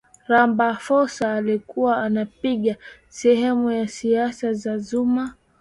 ramaphosa 0.27 1.33
alikuwa 1.33 2.03
anapinga 2.03 2.75
sehemu 3.09 3.71
ya 3.71 3.87
siasa 3.87 4.53
za 4.53 4.77
zuma 4.77 5.33